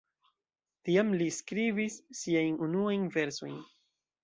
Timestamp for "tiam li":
0.89-1.27